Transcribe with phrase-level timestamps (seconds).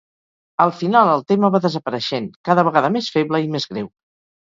[0.63, 3.91] Al final, el tema va desapareixent, cada vegada més feble i més greu.